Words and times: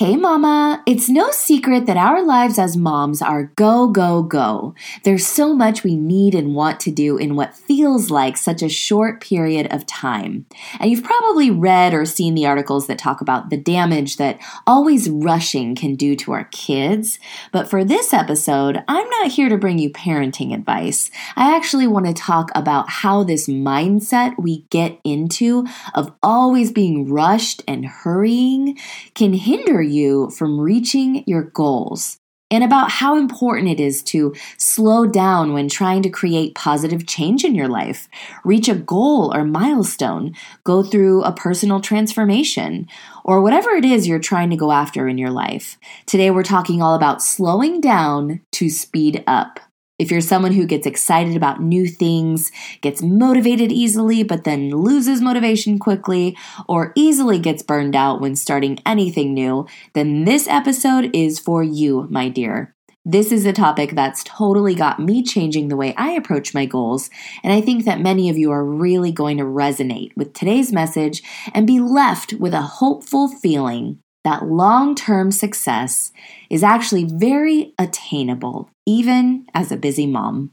Hey, 0.00 0.16
Mama! 0.16 0.82
It's 0.86 1.10
no 1.10 1.30
secret 1.30 1.84
that 1.84 1.98
our 1.98 2.22
lives 2.24 2.58
as 2.58 2.74
moms 2.74 3.20
are 3.20 3.52
go, 3.56 3.86
go, 3.86 4.22
go. 4.22 4.74
There's 5.04 5.26
so 5.26 5.54
much 5.54 5.84
we 5.84 5.94
need 5.94 6.34
and 6.34 6.54
want 6.54 6.80
to 6.80 6.90
do 6.90 7.18
in 7.18 7.36
what 7.36 7.54
feels 7.54 8.10
like 8.10 8.38
such 8.38 8.62
a 8.62 8.70
short 8.70 9.20
period 9.20 9.70
of 9.70 9.84
time. 9.84 10.46
And 10.78 10.90
you've 10.90 11.04
probably 11.04 11.50
read 11.50 11.92
or 11.92 12.06
seen 12.06 12.34
the 12.34 12.46
articles 12.46 12.86
that 12.86 12.96
talk 12.96 13.20
about 13.20 13.50
the 13.50 13.58
damage 13.58 14.16
that 14.16 14.40
always 14.66 15.10
rushing 15.10 15.74
can 15.74 15.96
do 15.96 16.16
to 16.16 16.32
our 16.32 16.44
kids. 16.44 17.18
But 17.52 17.68
for 17.68 17.84
this 17.84 18.14
episode, 18.14 18.82
I'm 18.88 19.10
not 19.10 19.32
here 19.32 19.50
to 19.50 19.58
bring 19.58 19.78
you 19.78 19.90
parenting 19.90 20.54
advice. 20.54 21.10
I 21.36 21.54
actually 21.54 21.86
want 21.86 22.06
to 22.06 22.14
talk 22.14 22.50
about 22.54 22.88
how 22.88 23.22
this 23.22 23.48
mindset 23.48 24.38
we 24.38 24.62
get 24.70 24.98
into 25.04 25.66
of 25.94 26.10
always 26.22 26.72
being 26.72 27.06
rushed 27.06 27.62
and 27.68 27.84
hurrying 27.84 28.78
can 29.14 29.34
hinder 29.34 29.89
you 29.90 30.30
from 30.30 30.58
reaching 30.58 31.24
your 31.26 31.42
goals 31.42 32.20
and 32.50 32.64
about 32.64 32.90
how 32.90 33.16
important 33.16 33.68
it 33.68 33.78
is 33.78 34.02
to 34.02 34.34
slow 34.58 35.06
down 35.06 35.52
when 35.52 35.68
trying 35.68 36.02
to 36.02 36.10
create 36.10 36.54
positive 36.54 37.06
change 37.06 37.44
in 37.44 37.54
your 37.54 37.68
life, 37.68 38.08
reach 38.44 38.68
a 38.68 38.74
goal 38.74 39.32
or 39.32 39.44
milestone, 39.44 40.34
go 40.64 40.82
through 40.82 41.22
a 41.22 41.32
personal 41.32 41.80
transformation, 41.80 42.88
or 43.24 43.40
whatever 43.40 43.70
it 43.70 43.84
is 43.84 44.08
you're 44.08 44.18
trying 44.18 44.50
to 44.50 44.56
go 44.56 44.72
after 44.72 45.06
in 45.06 45.16
your 45.16 45.30
life. 45.30 45.78
Today, 46.06 46.30
we're 46.30 46.42
talking 46.42 46.82
all 46.82 46.96
about 46.96 47.22
slowing 47.22 47.80
down 47.80 48.40
to 48.52 48.68
speed 48.68 49.22
up. 49.26 49.60
If 50.00 50.10
you're 50.10 50.22
someone 50.22 50.52
who 50.52 50.64
gets 50.64 50.86
excited 50.86 51.36
about 51.36 51.60
new 51.60 51.86
things, 51.86 52.50
gets 52.80 53.02
motivated 53.02 53.70
easily, 53.70 54.22
but 54.22 54.44
then 54.44 54.70
loses 54.70 55.20
motivation 55.20 55.78
quickly, 55.78 56.38
or 56.66 56.94
easily 56.96 57.38
gets 57.38 57.62
burned 57.62 57.94
out 57.94 58.18
when 58.18 58.34
starting 58.34 58.78
anything 58.86 59.34
new, 59.34 59.66
then 59.92 60.24
this 60.24 60.48
episode 60.48 61.10
is 61.14 61.38
for 61.38 61.62
you, 61.62 62.06
my 62.08 62.30
dear. 62.30 62.74
This 63.04 63.30
is 63.30 63.44
a 63.44 63.52
topic 63.52 63.90
that's 63.90 64.24
totally 64.24 64.74
got 64.74 65.00
me 65.00 65.22
changing 65.22 65.68
the 65.68 65.76
way 65.76 65.94
I 65.98 66.12
approach 66.12 66.54
my 66.54 66.64
goals, 66.64 67.10
and 67.42 67.52
I 67.52 67.60
think 67.60 67.84
that 67.84 68.00
many 68.00 68.30
of 68.30 68.38
you 68.38 68.50
are 68.52 68.64
really 68.64 69.12
going 69.12 69.36
to 69.36 69.44
resonate 69.44 70.16
with 70.16 70.32
today's 70.32 70.72
message 70.72 71.22
and 71.52 71.66
be 71.66 71.78
left 71.78 72.32
with 72.32 72.54
a 72.54 72.62
hopeful 72.62 73.28
feeling 73.28 73.98
that 74.24 74.46
long 74.46 74.94
term 74.94 75.30
success 75.30 76.12
is 76.50 76.62
actually 76.62 77.04
very 77.04 77.74
attainable, 77.78 78.70
even 78.86 79.46
as 79.54 79.72
a 79.72 79.76
busy 79.76 80.06
mom. 80.06 80.52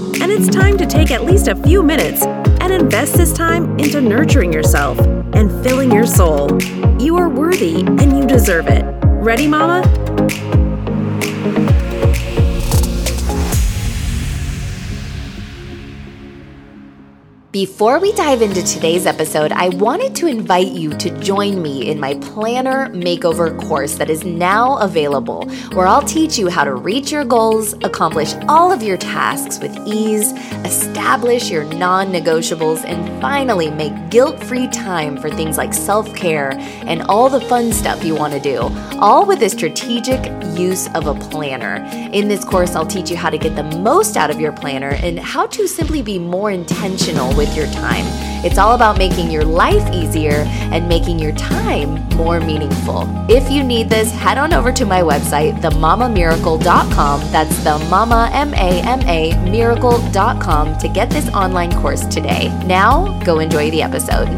and 0.19 0.31
it's 0.31 0.49
time 0.49 0.77
to 0.77 0.85
take 0.85 1.11
at 1.11 1.23
least 1.23 1.47
a 1.47 1.55
few 1.55 1.83
minutes 1.83 2.23
and 2.23 2.73
invest 2.73 3.13
this 3.13 3.31
time 3.31 3.77
into 3.79 4.01
nurturing 4.01 4.51
yourself 4.51 4.99
and 5.33 5.51
filling 5.63 5.91
your 5.91 6.05
soul. 6.05 6.61
You 6.99 7.17
are 7.17 7.29
worthy 7.29 7.81
and 7.81 8.17
you 8.17 8.25
deserve 8.25 8.67
it. 8.67 8.83
Ready, 9.03 9.47
Mama? 9.47 9.81
Before 17.51 17.99
we 17.99 18.13
dive 18.13 18.41
into 18.41 18.63
today's 18.63 19.05
episode, 19.05 19.51
I 19.51 19.67
wanted 19.67 20.15
to 20.15 20.27
invite 20.27 20.69
you 20.69 20.91
to 20.99 21.09
join 21.19 21.61
me 21.61 21.89
in 21.89 21.99
my 21.99 22.13
Planner 22.13 22.87
Makeover 22.91 23.59
course 23.67 23.95
that 23.95 24.09
is 24.09 24.23
now 24.23 24.77
available, 24.77 25.43
where 25.73 25.85
I'll 25.85 26.01
teach 26.01 26.39
you 26.39 26.47
how 26.47 26.63
to 26.63 26.73
reach 26.73 27.11
your 27.11 27.25
goals, 27.25 27.73
accomplish 27.83 28.35
all 28.47 28.71
of 28.71 28.81
your 28.81 28.95
tasks 28.95 29.59
with 29.59 29.77
ease, 29.85 30.31
establish 30.63 31.51
your 31.51 31.65
non 31.73 32.07
negotiables, 32.13 32.85
and 32.85 33.21
finally 33.21 33.69
make 33.69 34.09
guilt 34.09 34.41
free 34.41 34.69
time 34.69 35.17
for 35.17 35.29
things 35.29 35.57
like 35.57 35.73
self 35.73 36.15
care 36.15 36.53
and 36.87 37.01
all 37.01 37.27
the 37.27 37.41
fun 37.41 37.73
stuff 37.73 38.01
you 38.01 38.15
want 38.15 38.31
to 38.31 38.39
do, 38.39 38.69
all 38.99 39.25
with 39.25 39.41
a 39.43 39.49
strategic 39.49 40.21
use 40.57 40.87
of 40.95 41.05
a 41.05 41.15
planner. 41.15 41.85
In 42.13 42.29
this 42.29 42.45
course, 42.45 42.75
I'll 42.75 42.87
teach 42.87 43.11
you 43.11 43.17
how 43.17 43.29
to 43.29 43.37
get 43.37 43.57
the 43.57 43.63
most 43.79 44.15
out 44.15 44.29
of 44.29 44.39
your 44.39 44.53
planner 44.53 44.91
and 44.91 45.19
how 45.19 45.47
to 45.47 45.67
simply 45.67 46.01
be 46.01 46.17
more 46.17 46.49
intentional 46.49 47.40
with 47.41 47.57
your 47.57 47.65
time. 47.71 48.05
It's 48.45 48.59
all 48.59 48.75
about 48.75 48.99
making 48.99 49.31
your 49.31 49.43
life 49.43 49.91
easier 49.91 50.45
and 50.73 50.87
making 50.87 51.17
your 51.17 51.31
time 51.33 52.07
more 52.15 52.39
meaningful. 52.39 53.07
If 53.27 53.51
you 53.51 53.63
need 53.63 53.89
this, 53.89 54.11
head 54.11 54.37
on 54.37 54.53
over 54.53 54.71
to 54.71 54.85
my 54.85 55.01
website, 55.01 55.59
themamamiracle.com. 55.59 57.19
That's 57.31 57.63
the 57.63 57.79
mama, 57.89 58.29
M 58.31 58.53
A 58.53 58.81
M 58.81 59.01
A, 59.01 59.49
miracle.com 59.49 60.77
to 60.77 60.87
get 60.87 61.09
this 61.09 61.29
online 61.29 61.71
course 61.81 62.05
today. 62.05 62.49
Now, 62.67 63.19
go 63.23 63.39
enjoy 63.39 63.71
the 63.71 63.81
episode. 63.81 64.29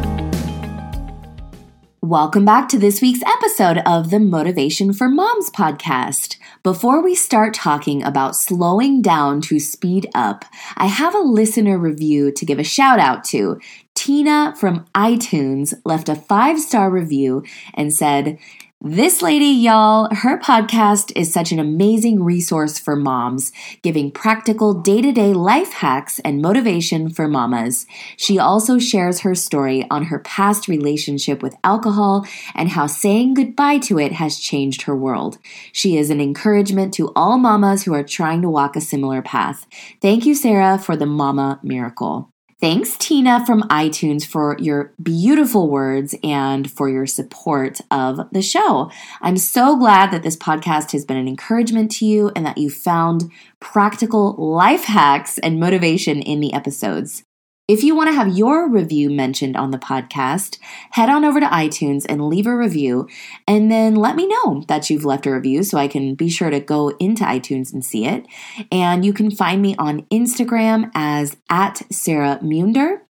Welcome 2.01 2.45
back 2.45 2.69
to 2.69 2.79
this 2.79 3.01
week's 3.01 3.23
episode 3.23 3.79
of 3.85 4.11
the 4.11 4.19
Motivation 4.19 4.93
for 4.93 5.09
Moms 5.09 5.49
podcast. 5.49 6.37
Before 6.63 7.03
we 7.03 7.13
start 7.13 7.53
talking 7.53 8.01
about 8.03 8.37
slowing 8.37 9.01
down 9.01 9.41
to 9.41 9.59
speed 9.59 10.07
up, 10.15 10.45
I 10.77 10.85
have 10.85 11.13
a 11.13 11.19
listener 11.19 11.77
review 11.77 12.31
to 12.31 12.45
give 12.45 12.57
a 12.57 12.63
shout 12.63 12.99
out 12.99 13.25
to. 13.25 13.59
Tina 13.95 14.55
from 14.57 14.85
iTunes 14.95 15.73
left 15.83 16.07
a 16.07 16.15
five 16.15 16.61
star 16.61 16.89
review 16.89 17.43
and 17.73 17.93
said, 17.93 18.39
this 18.85 19.21
lady, 19.21 19.45
y'all, 19.45 20.13
her 20.13 20.37
podcast 20.37 21.13
is 21.15 21.31
such 21.31 21.53
an 21.53 21.59
amazing 21.59 22.21
resource 22.21 22.77
for 22.77 22.97
moms, 22.97 23.53
giving 23.81 24.11
practical 24.11 24.73
day 24.73 25.01
to 25.01 25.13
day 25.13 25.31
life 25.31 25.71
hacks 25.71 26.19
and 26.19 26.41
motivation 26.41 27.09
for 27.09 27.29
mamas. 27.29 27.87
She 28.17 28.37
also 28.37 28.79
shares 28.79 29.21
her 29.21 29.35
story 29.35 29.87
on 29.89 30.07
her 30.07 30.19
past 30.19 30.67
relationship 30.67 31.41
with 31.41 31.55
alcohol 31.63 32.27
and 32.53 32.67
how 32.67 32.87
saying 32.87 33.35
goodbye 33.35 33.77
to 33.79 33.99
it 33.99 34.11
has 34.11 34.37
changed 34.37 34.81
her 34.81 34.95
world. 34.97 35.37
She 35.71 35.95
is 35.95 36.09
an 36.09 36.19
encouragement 36.19 36.93
to 36.95 37.13
all 37.15 37.37
mamas 37.37 37.83
who 37.83 37.93
are 37.93 38.03
trying 38.03 38.41
to 38.41 38.49
walk 38.49 38.75
a 38.75 38.81
similar 38.81 39.21
path. 39.21 39.65
Thank 40.01 40.25
you, 40.25 40.35
Sarah, 40.35 40.77
for 40.77 40.97
the 40.97 41.05
Mama 41.05 41.61
Miracle. 41.63 42.32
Thanks, 42.63 42.95
Tina 42.95 43.45
from 43.45 43.63
iTunes, 43.63 44.25
for 44.25 44.55
your 44.57 44.93
beautiful 45.03 45.69
words 45.69 46.15
and 46.23 46.71
for 46.71 46.87
your 46.87 47.05
support 47.05 47.81
of 47.91 48.21
the 48.31 48.41
show. 48.41 48.89
I'm 49.19 49.35
so 49.35 49.75
glad 49.75 50.11
that 50.11 50.23
this 50.23 50.37
podcast 50.37 50.93
has 50.93 51.03
been 51.03 51.17
an 51.17 51.27
encouragement 51.27 51.91
to 51.95 52.05
you 52.05 52.31
and 52.37 52.45
that 52.45 52.57
you 52.57 52.69
found 52.69 53.29
practical 53.59 54.35
life 54.37 54.85
hacks 54.85 55.37
and 55.39 55.59
motivation 55.59 56.21
in 56.21 56.39
the 56.39 56.53
episodes. 56.53 57.25
If 57.65 57.81
you 57.81 57.95
want 57.95 58.09
to 58.09 58.13
have 58.13 58.37
your 58.37 58.67
review 58.67 59.09
mentioned 59.09 59.55
on 59.55 59.71
the 59.71 59.77
podcast, 59.77 60.57
head 60.91 61.07
on 61.07 61.23
over 61.23 61.39
to 61.39 61.45
iTunes 61.45 62.05
and 62.09 62.27
leave 62.27 62.45
a 62.45 62.53
review, 62.53 63.07
and 63.47 63.71
then 63.71 63.95
let 63.95 64.17
me 64.17 64.27
know 64.27 64.65
that 64.67 64.89
you've 64.89 65.05
left 65.05 65.25
a 65.25 65.31
review 65.31 65.63
so 65.63 65.77
I 65.77 65.87
can 65.87 66.13
be 66.13 66.29
sure 66.29 66.49
to 66.49 66.59
go 66.59 66.89
into 66.99 67.23
iTunes 67.23 67.71
and 67.71 67.83
see 67.83 68.05
it. 68.05 68.25
And 68.69 69.05
you 69.05 69.13
can 69.13 69.31
find 69.31 69.61
me 69.61 69.77
on 69.77 70.01
Instagram 70.11 70.91
as 70.93 71.37
at 71.49 71.83
Sarah 71.89 72.37
Munder 72.41 73.02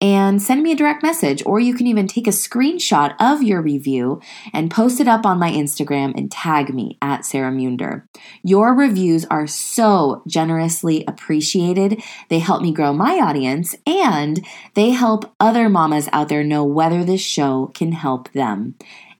and 0.00 0.40
send 0.40 0.62
me 0.62 0.72
a 0.72 0.76
direct 0.76 1.02
message, 1.02 1.42
or 1.44 1.60
you 1.60 1.74
can 1.74 1.86
even 1.86 2.06
take 2.06 2.26
a 2.26 2.30
screenshot 2.30 3.14
of 3.20 3.42
your 3.42 3.60
review 3.60 4.20
and 4.52 4.70
post 4.70 5.00
it 5.00 5.08
up 5.08 5.26
on 5.26 5.38
my 5.38 5.50
Instagram 5.50 6.12
and 6.16 6.30
tag 6.30 6.74
me 6.74 6.96
at 7.02 7.24
Sarah 7.24 7.52
Munder. 7.52 8.06
Your 8.42 8.74
reviews 8.74 9.24
are 9.26 9.46
so 9.46 10.22
generously 10.26 11.04
appreciated. 11.06 12.02
They 12.28 12.38
help 12.38 12.62
me 12.62 12.72
grow 12.72 12.92
my 12.92 13.14
audience 13.16 13.74
and 13.86 14.44
they 14.74 14.90
help 14.90 15.34
other 15.38 15.68
mamas 15.68 16.08
out 16.12 16.28
there 16.28 16.44
know 16.44 16.64
whether 16.64 17.04
this 17.04 17.20
show 17.20 17.70
can 17.74 17.92
help 17.92 18.32
them. 18.32 18.76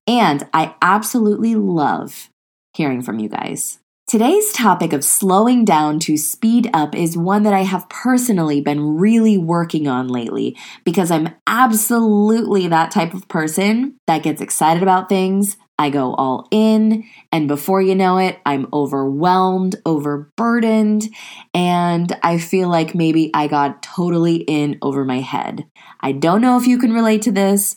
And 0.07 0.49
I 0.53 0.75
absolutely 0.83 1.55
love 1.55 2.31
hearing 2.73 3.03
from 3.03 3.19
you 3.19 3.29
guys. 3.29 3.79
Today's 4.11 4.53
topic 4.53 4.93
of 4.93 5.05
slowing 5.05 5.65
down 5.65 6.01
to 6.01 6.17
speed 6.17 6.69
up 6.75 6.97
is 6.97 7.17
one 7.17 7.45
that 7.45 7.53
I 7.53 7.63
have 7.63 7.89
personally 7.89 8.61
been 8.61 8.97
really 8.97 9.39
working 9.39 9.87
on 9.87 10.09
lately 10.09 10.57
because 10.83 11.13
I'm 11.13 11.29
absolutely 11.47 12.67
that 12.67 12.91
type 12.91 13.15
of 13.15 13.29
person 13.29 13.95
that 14.09 14.25
gets 14.25 14.41
excited 14.41 14.83
about 14.83 15.09
things. 15.09 15.57
I 15.79 15.91
go 15.91 16.13
all 16.15 16.49
in, 16.51 17.05
and 17.31 17.47
before 17.47 17.81
you 17.81 17.95
know 17.95 18.19
it, 18.19 18.41
I'm 18.45 18.67
overwhelmed, 18.73 19.77
overburdened, 19.87 21.09
and 21.55 22.13
I 22.21 22.39
feel 22.39 22.69
like 22.69 22.97
maybe 22.97 23.31
I 23.33 23.47
got 23.47 23.81
totally 23.81 24.39
in 24.39 24.77
over 24.83 25.05
my 25.05 25.21
head. 25.21 25.67
I 26.01 26.11
don't 26.11 26.41
know 26.41 26.59
if 26.59 26.67
you 26.67 26.79
can 26.79 26.93
relate 26.93 27.23
to 27.23 27.33
this, 27.33 27.77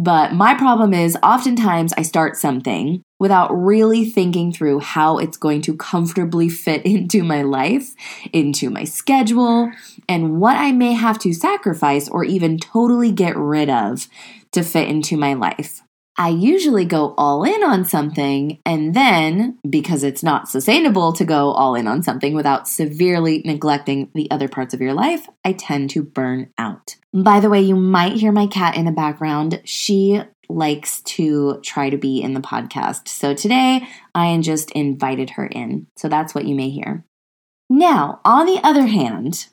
But 0.00 0.32
my 0.32 0.54
problem 0.54 0.94
is 0.94 1.14
oftentimes 1.22 1.92
I 1.92 2.00
start 2.00 2.38
something 2.38 3.02
without 3.18 3.50
really 3.50 4.06
thinking 4.06 4.50
through 4.50 4.80
how 4.80 5.18
it's 5.18 5.36
going 5.36 5.60
to 5.60 5.76
comfortably 5.76 6.48
fit 6.48 6.82
into 6.86 7.22
my 7.22 7.42
life, 7.42 7.94
into 8.32 8.70
my 8.70 8.84
schedule, 8.84 9.70
and 10.08 10.40
what 10.40 10.56
I 10.56 10.72
may 10.72 10.94
have 10.94 11.18
to 11.18 11.34
sacrifice 11.34 12.08
or 12.08 12.24
even 12.24 12.58
totally 12.58 13.12
get 13.12 13.36
rid 13.36 13.68
of 13.68 14.08
to 14.52 14.62
fit 14.62 14.88
into 14.88 15.18
my 15.18 15.34
life. 15.34 15.82
I 16.16 16.28
usually 16.28 16.84
go 16.84 17.14
all 17.16 17.44
in 17.44 17.62
on 17.62 17.84
something, 17.84 18.58
and 18.66 18.94
then, 18.94 19.58
because 19.68 20.02
it's 20.02 20.22
not 20.22 20.48
sustainable 20.48 21.12
to 21.14 21.24
go 21.24 21.52
all 21.52 21.74
in 21.74 21.86
on 21.86 22.02
something 22.02 22.34
without 22.34 22.68
severely 22.68 23.42
neglecting 23.44 24.10
the 24.14 24.30
other 24.30 24.48
parts 24.48 24.74
of 24.74 24.80
your 24.80 24.92
life, 24.92 25.28
I 25.44 25.52
tend 25.52 25.90
to 25.90 26.02
burn 26.02 26.52
out. 26.58 26.96
By 27.14 27.40
the 27.40 27.48
way, 27.48 27.62
you 27.62 27.76
might 27.76 28.16
hear 28.16 28.32
my 28.32 28.46
cat 28.46 28.76
in 28.76 28.84
the 28.84 28.90
background. 28.90 29.62
She 29.64 30.20
likes 30.48 31.00
to 31.02 31.60
try 31.62 31.90
to 31.90 31.96
be 31.96 32.20
in 32.20 32.34
the 32.34 32.40
podcast. 32.40 33.08
So 33.08 33.34
today, 33.34 33.86
I 34.14 34.36
just 34.42 34.70
invited 34.72 35.30
her 35.30 35.46
in. 35.46 35.86
So 35.96 36.08
that's 36.08 36.34
what 36.34 36.44
you 36.44 36.54
may 36.54 36.70
hear. 36.70 37.04
Now, 37.70 38.20
on 38.24 38.46
the 38.46 38.60
other 38.64 38.86
hand, 38.86 39.46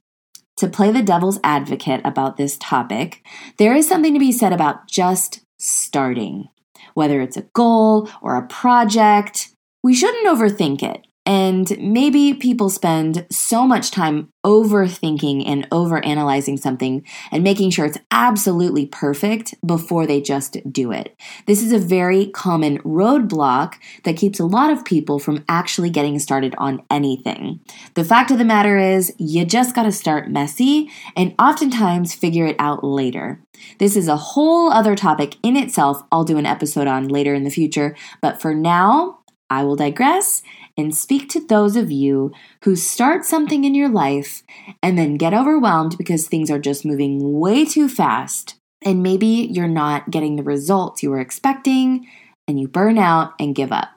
to 0.58 0.68
play 0.68 0.92
the 0.92 1.04
devil's 1.04 1.40
advocate 1.44 2.02
about 2.04 2.36
this 2.36 2.58
topic, 2.60 3.24
there 3.58 3.76
is 3.76 3.88
something 3.88 4.14
to 4.14 4.20
be 4.20 4.32
said 4.32 4.52
about 4.52 4.88
just 4.90 5.42
starting 5.58 6.50
whether 6.94 7.22
it's 7.22 7.38
a 7.38 7.44
goal 7.54 8.10
or 8.22 8.36
a 8.36 8.48
project. 8.48 9.50
We 9.84 9.94
shouldn't 9.94 10.28
overthink 10.28 10.84
it. 10.84 11.07
And 11.28 11.78
maybe 11.78 12.34
people 12.34 12.70
spend 12.70 13.28
so 13.30 13.68
much 13.68 13.92
time 13.92 14.30
overthinking 14.46 15.46
and 15.46 15.70
overanalyzing 15.72 16.58
something 16.58 17.06
and 17.34 17.44
making 17.44 17.70
sure 17.70 17.86
it's 17.86 17.98
absolutely 18.12 18.86
perfect 18.86 19.54
before 19.66 20.08
they 20.08 20.22
just 20.22 20.56
do 20.72 20.94
it. 20.94 21.14
This 21.46 21.62
is 21.62 21.74
a 21.74 21.80
very 21.80 22.28
common 22.28 22.78
roadblock 22.80 23.74
that 24.06 24.16
keeps 24.16 24.40
a 24.40 24.46
lot 24.46 24.72
of 24.72 24.86
people 24.86 25.20
from 25.20 25.44
actually 25.50 25.90
getting 25.90 26.18
started 26.18 26.56
on 26.58 26.82
anything. 26.90 27.60
The 27.96 28.06
fact 28.06 28.32
of 28.32 28.38
the 28.38 28.46
matter 28.46 28.78
is, 28.78 29.14
you 29.18 29.44
just 29.44 29.76
got 29.76 29.84
to 29.84 29.92
start 29.92 30.32
messy 30.32 30.90
and 31.18 31.36
oftentimes 31.38 32.16
figure 32.16 32.46
it 32.46 32.56
out 32.58 32.86
later. 32.86 33.44
This 33.80 33.98
is 33.98 34.08
a 34.08 34.16
whole 34.16 34.72
other 34.72 34.96
topic 34.96 35.36
in 35.44 35.58
itself, 35.58 36.04
I'll 36.10 36.24
do 36.24 36.38
an 36.38 36.46
episode 36.46 36.88
on 36.88 37.10
later 37.10 37.34
in 37.34 37.44
the 37.44 37.50
future, 37.50 37.98
but 38.22 38.42
for 38.42 38.56
now, 38.56 39.20
I 39.50 39.64
will 39.64 39.76
digress 39.76 40.42
and 40.78 40.96
speak 40.96 41.28
to 41.30 41.46
those 41.46 41.76
of 41.76 41.92
you 41.92 42.32
who 42.64 42.76
start 42.76 43.26
something 43.26 43.64
in 43.64 43.74
your 43.74 43.90
life 43.90 44.44
and 44.84 44.98
then 44.98 45.16
get 45.16 45.34
overwhelmed 45.34 45.98
because 45.98 46.28
things 46.28 46.52
are 46.52 46.60
just 46.60 46.86
moving 46.86 47.40
way 47.40 47.66
too 47.66 47.90
fast. 47.90 48.56
And 48.84 49.02
maybe 49.02 49.28
you're 49.52 49.68
not 49.68 50.12
getting 50.12 50.36
the 50.36 50.44
results 50.44 51.02
you 51.02 51.10
were 51.10 51.20
expecting 51.20 52.08
and 52.48 52.60
you 52.60 52.68
burn 52.68 52.98
out 52.98 53.34
and 53.40 53.56
give 53.56 53.72
up. 53.72 53.90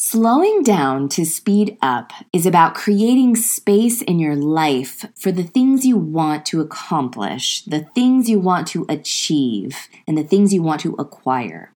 Slowing 0.00 0.62
down 0.62 1.08
to 1.08 1.24
speed 1.24 1.76
up 1.82 2.12
is 2.32 2.46
about 2.46 2.76
creating 2.76 3.34
space 3.34 4.00
in 4.00 4.20
your 4.20 4.36
life 4.36 5.04
for 5.16 5.32
the 5.32 5.42
things 5.42 5.84
you 5.84 5.96
want 5.96 6.46
to 6.46 6.60
accomplish, 6.60 7.64
the 7.64 7.80
things 7.96 8.30
you 8.30 8.38
want 8.38 8.68
to 8.68 8.86
achieve, 8.88 9.88
and 10.06 10.16
the 10.16 10.22
things 10.22 10.54
you 10.54 10.62
want 10.62 10.80
to 10.82 10.94
acquire. 11.00 11.72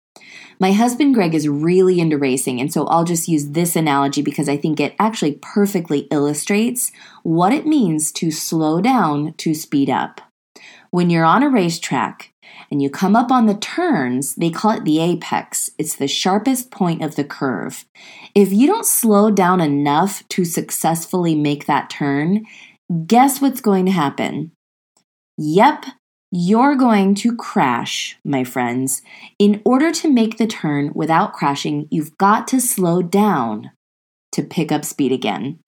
My 0.61 0.73
husband 0.73 1.15
Greg 1.15 1.35
is 1.35 1.49
really 1.49 2.01
into 2.01 2.19
racing, 2.19 2.61
and 2.61 2.73
so 2.73 2.87
I'll 2.87 3.05
just 3.05 3.29
use 3.29 3.51
this 3.51 3.77
analogy 3.77 4.23
because 4.23 4.49
I 4.49 4.57
think 4.57 4.81
it 4.81 4.95
actually 4.99 5.39
perfectly 5.41 6.09
illustrates 6.11 6.91
what 7.23 7.53
it 7.53 7.67
means 7.67 8.11
to 8.13 8.31
slow 8.31 8.81
down 8.81 9.35
to 9.35 9.55
speed 9.55 9.89
up. 9.89 10.21
When 10.91 11.11
you're 11.11 11.25
on 11.25 11.43
a 11.43 11.49
racetrack 11.49 12.33
and 12.71 12.83
you 12.83 12.91
come 12.91 13.15
up 13.15 13.31
on 13.31 13.47
the 13.47 13.55
turns, 13.55 14.35
they 14.35 14.51
call 14.51 14.73
it 14.73 14.85
the 14.85 15.01
apex. 15.01 15.71
It's 15.79 15.95
the 15.95 16.09
sharpest 16.09 16.71
point 16.71 17.03
of 17.05 17.15
the 17.15 17.25
curve. 17.25 17.85
If 18.35 18.53
you 18.53 18.67
don't 18.67 18.87
slow 18.87 19.31
down 19.31 19.61
enough 19.61 20.27
to 20.31 20.45
successfully 20.45 21.37
make 21.37 21.67
that 21.67 21.89
turn, 21.89 22.47
guess 23.07 23.41
what's 23.41 23.61
going 23.61 23.87
to 23.87 23.93
happen? 23.93 24.53
Yep, 25.37 25.85
you're 26.31 26.77
going 26.77 27.15
to 27.17 27.35
crash, 27.35 28.19
my 28.25 28.45
friends. 28.45 29.03
In 29.39 29.63
order 29.65 29.91
to 29.93 30.13
make 30.13 30.37
the 30.37 30.47
turn 30.47 30.93
without 30.95 31.33
crashing, 31.33 31.89
you've 31.91 32.19
got 32.19 32.47
to 32.49 32.61
slow 32.61 33.01
down 33.01 33.71
to 34.33 34.43
pick 34.43 34.71
up 34.71 34.85
speed 34.85 35.13
again. 35.13 35.61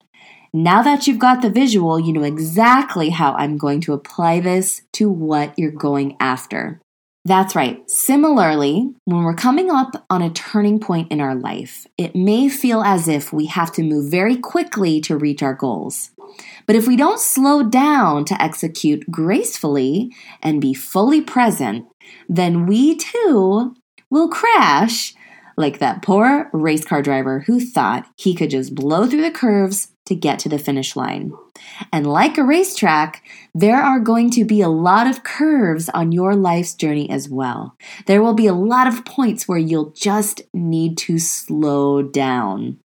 Now 0.53 0.81
that 0.83 1.07
you've 1.07 1.17
got 1.17 1.41
the 1.41 1.49
visual, 1.49 1.99
you 1.99 2.13
know 2.13 2.23
exactly 2.23 3.09
how 3.09 3.33
I'm 3.33 3.57
going 3.57 3.81
to 3.81 3.93
apply 3.93 4.41
this 4.41 4.81
to 4.93 5.09
what 5.09 5.57
you're 5.57 5.71
going 5.71 6.17
after. 6.19 6.81
That's 7.23 7.55
right. 7.55 7.87
Similarly, 7.89 8.89
when 9.05 9.23
we're 9.23 9.35
coming 9.35 9.69
up 9.69 10.05
on 10.09 10.23
a 10.23 10.31
turning 10.31 10.79
point 10.79 11.11
in 11.11 11.21
our 11.21 11.35
life, 11.35 11.85
it 11.97 12.15
may 12.15 12.49
feel 12.49 12.81
as 12.81 13.07
if 13.07 13.31
we 13.31 13.45
have 13.45 13.71
to 13.73 13.83
move 13.83 14.09
very 14.09 14.35
quickly 14.35 14.99
to 15.01 15.17
reach 15.17 15.43
our 15.43 15.53
goals. 15.53 16.11
But 16.65 16.75
if 16.75 16.87
we 16.87 16.95
don't 16.95 17.19
slow 17.19 17.61
down 17.61 18.25
to 18.25 18.41
execute 18.41 19.09
gracefully 19.11 20.11
and 20.41 20.61
be 20.61 20.73
fully 20.73 21.21
present, 21.21 21.85
then 22.27 22.65
we 22.65 22.95
too 22.95 23.75
will 24.09 24.29
crash 24.29 25.13
like 25.57 25.77
that 25.77 26.01
poor 26.01 26.49
race 26.53 26.83
car 26.83 27.03
driver 27.03 27.41
who 27.41 27.59
thought 27.59 28.07
he 28.15 28.33
could 28.33 28.49
just 28.49 28.73
blow 28.73 29.05
through 29.05 29.21
the 29.21 29.31
curves 29.31 29.89
to 30.11 30.15
get 30.15 30.39
to 30.39 30.49
the 30.49 30.59
finish 30.59 30.97
line. 30.97 31.31
And 31.93 32.05
like 32.05 32.37
a 32.37 32.43
racetrack, 32.43 33.23
there 33.55 33.81
are 33.81 33.99
going 33.99 34.29
to 34.31 34.43
be 34.43 34.59
a 34.61 34.67
lot 34.67 35.07
of 35.07 35.23
curves 35.23 35.87
on 35.89 36.11
your 36.11 36.35
life's 36.35 36.73
journey 36.73 37.09
as 37.09 37.29
well. 37.29 37.77
There 38.07 38.21
will 38.21 38.33
be 38.33 38.47
a 38.47 38.53
lot 38.53 38.87
of 38.87 39.05
points 39.05 39.47
where 39.47 39.57
you'll 39.57 39.91
just 39.91 40.41
need 40.53 40.97
to 40.99 41.17
slow 41.17 42.01
down. 42.01 42.79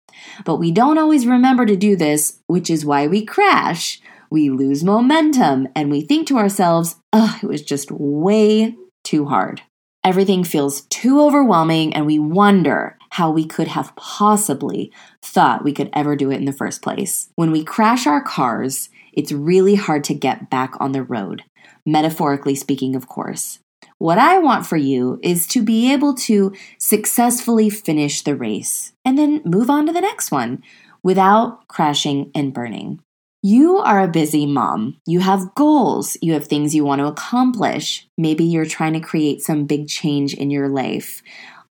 But 0.45 0.57
we 0.57 0.71
don't 0.71 0.99
always 0.99 1.25
remember 1.25 1.65
to 1.65 1.75
do 1.75 1.95
this, 1.95 2.39
which 2.45 2.69
is 2.69 2.85
why 2.85 3.07
we 3.07 3.25
crash. 3.25 3.99
We 4.29 4.51
lose 4.51 4.83
momentum 4.83 5.67
and 5.75 5.89
we 5.89 6.01
think 6.01 6.27
to 6.27 6.37
ourselves, 6.37 6.95
oh, 7.11 7.39
it 7.41 7.47
was 7.47 7.63
just 7.63 7.89
way 7.91 8.75
too 9.03 9.25
hard. 9.25 9.63
Everything 10.05 10.43
feels 10.43 10.81
too 10.81 11.19
overwhelming, 11.19 11.91
and 11.95 12.05
we 12.05 12.19
wonder 12.19 12.95
how 13.09 13.31
we 13.31 13.43
could 13.43 13.69
have 13.69 13.95
possibly 13.95 14.91
thought 15.23 15.63
we 15.63 15.73
could 15.73 15.89
ever 15.93 16.15
do 16.15 16.29
it 16.29 16.35
in 16.35 16.45
the 16.45 16.53
first 16.53 16.83
place. 16.83 17.29
When 17.33 17.51
we 17.51 17.63
crash 17.63 18.05
our 18.05 18.21
cars, 18.21 18.89
it's 19.13 19.31
really 19.31 19.73
hard 19.73 20.03
to 20.03 20.13
get 20.13 20.51
back 20.51 20.75
on 20.79 20.91
the 20.91 21.01
road, 21.01 21.43
metaphorically 21.87 22.53
speaking, 22.53 22.95
of 22.95 23.07
course. 23.07 23.57
What 23.97 24.19
I 24.19 24.37
want 24.37 24.67
for 24.67 24.77
you 24.77 25.19
is 25.23 25.47
to 25.47 25.63
be 25.63 25.91
able 25.91 26.13
to 26.15 26.53
successfully 26.77 27.71
finish 27.71 28.21
the 28.21 28.35
race 28.35 28.93
and 29.03 29.17
then 29.17 29.41
move 29.43 29.71
on 29.71 29.87
to 29.87 29.91
the 29.91 30.01
next 30.01 30.29
one 30.29 30.61
without 31.01 31.67
crashing 31.67 32.29
and 32.35 32.53
burning. 32.53 32.99
You 33.47 33.77
are 33.77 34.01
a 34.01 34.07
busy 34.07 34.47
mom. 34.47 34.99
You 35.05 35.19
have 35.19 35.53
goals. 35.53 36.17
You 36.19 36.33
have 36.33 36.47
things 36.47 36.73
you 36.73 36.83
want 36.83 36.97
to 36.97 37.05
accomplish. 37.05 38.07
Maybe 38.17 38.43
you're 38.43 38.65
trying 38.65 38.93
to 38.93 38.99
create 38.99 39.43
some 39.43 39.67
big 39.67 39.87
change 39.87 40.33
in 40.33 40.49
your 40.49 40.67
life, 40.67 41.21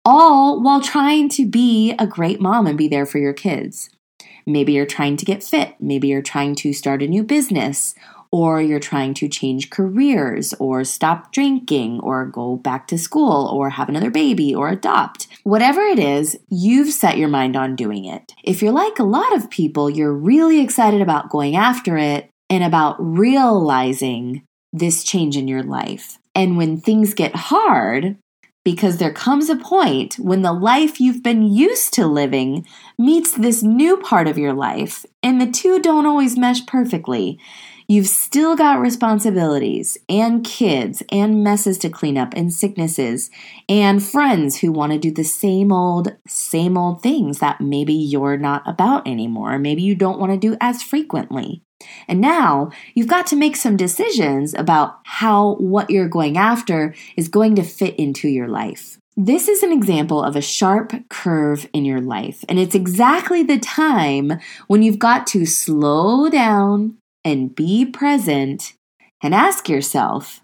all 0.04 0.62
while 0.62 0.80
trying 0.80 1.28
to 1.30 1.44
be 1.44 1.92
a 1.98 2.06
great 2.06 2.40
mom 2.40 2.68
and 2.68 2.78
be 2.78 2.86
there 2.86 3.06
for 3.06 3.18
your 3.18 3.32
kids. 3.32 3.90
Maybe 4.46 4.74
you're 4.74 4.86
trying 4.86 5.16
to 5.16 5.24
get 5.24 5.42
fit. 5.42 5.74
Maybe 5.80 6.06
you're 6.06 6.22
trying 6.22 6.54
to 6.56 6.72
start 6.72 7.02
a 7.02 7.08
new 7.08 7.24
business 7.24 7.96
or 8.34 8.60
you're 8.60 8.80
trying 8.80 9.14
to 9.14 9.28
change 9.28 9.70
careers, 9.70 10.52
or 10.54 10.82
stop 10.82 11.30
drinking, 11.30 12.00
or 12.00 12.26
go 12.26 12.56
back 12.56 12.88
to 12.88 12.98
school, 12.98 13.46
or 13.46 13.70
have 13.70 13.88
another 13.88 14.10
baby, 14.10 14.52
or 14.52 14.68
adopt. 14.68 15.28
Whatever 15.44 15.82
it 15.82 16.00
is, 16.00 16.36
you've 16.48 16.92
set 16.92 17.16
your 17.16 17.28
mind 17.28 17.54
on 17.54 17.76
doing 17.76 18.04
it. 18.06 18.34
If 18.42 18.60
you're 18.60 18.72
like 18.72 18.98
a 18.98 19.04
lot 19.04 19.32
of 19.36 19.50
people, 19.50 19.88
you're 19.88 20.12
really 20.12 20.60
excited 20.60 21.00
about 21.00 21.30
going 21.30 21.54
after 21.54 21.96
it 21.96 22.28
and 22.50 22.64
about 22.64 22.96
realizing 22.98 24.42
this 24.72 25.04
change 25.04 25.36
in 25.36 25.46
your 25.46 25.62
life. 25.62 26.18
And 26.34 26.56
when 26.56 26.80
things 26.80 27.14
get 27.14 27.36
hard, 27.36 28.16
because 28.64 28.96
there 28.96 29.12
comes 29.12 29.48
a 29.48 29.54
point 29.54 30.14
when 30.14 30.42
the 30.42 30.52
life 30.52 31.00
you've 31.00 31.22
been 31.22 31.44
used 31.44 31.94
to 31.94 32.04
living 32.08 32.66
meets 32.98 33.30
this 33.30 33.62
new 33.62 33.96
part 33.98 34.26
of 34.26 34.38
your 34.38 34.54
life, 34.54 35.06
and 35.22 35.40
the 35.40 35.52
two 35.52 35.78
don't 35.78 36.06
always 36.06 36.36
mesh 36.36 36.66
perfectly. 36.66 37.38
You've 37.86 38.06
still 38.06 38.56
got 38.56 38.80
responsibilities 38.80 39.98
and 40.08 40.42
kids 40.42 41.02
and 41.12 41.44
messes 41.44 41.76
to 41.78 41.90
clean 41.90 42.16
up 42.16 42.32
and 42.34 42.52
sicknesses 42.52 43.30
and 43.68 44.02
friends 44.02 44.60
who 44.60 44.72
want 44.72 44.92
to 44.92 44.98
do 44.98 45.10
the 45.10 45.22
same 45.22 45.70
old, 45.70 46.16
same 46.26 46.78
old 46.78 47.02
things 47.02 47.40
that 47.40 47.60
maybe 47.60 47.92
you're 47.92 48.38
not 48.38 48.62
about 48.66 49.06
anymore. 49.06 49.58
Maybe 49.58 49.82
you 49.82 49.94
don't 49.94 50.18
want 50.18 50.32
to 50.32 50.38
do 50.38 50.56
as 50.62 50.82
frequently. 50.82 51.62
And 52.08 52.22
now 52.22 52.70
you've 52.94 53.06
got 53.06 53.26
to 53.28 53.36
make 53.36 53.56
some 53.56 53.76
decisions 53.76 54.54
about 54.54 55.00
how 55.04 55.56
what 55.56 55.90
you're 55.90 56.08
going 56.08 56.38
after 56.38 56.94
is 57.16 57.28
going 57.28 57.54
to 57.56 57.62
fit 57.62 57.96
into 57.96 58.28
your 58.28 58.48
life. 58.48 58.98
This 59.16 59.46
is 59.46 59.62
an 59.62 59.72
example 59.72 60.22
of 60.22 60.34
a 60.34 60.40
sharp 60.40 60.92
curve 61.08 61.68
in 61.72 61.84
your 61.84 62.00
life, 62.00 62.44
and 62.48 62.58
it's 62.58 62.74
exactly 62.74 63.44
the 63.44 63.60
time 63.60 64.40
when 64.66 64.82
you've 64.82 64.98
got 64.98 65.28
to 65.28 65.46
slow 65.46 66.28
down 66.28 66.96
and 67.24 67.54
be 67.54 67.86
present 67.86 68.74
and 69.22 69.34
ask 69.34 69.68
yourself, 69.68 70.40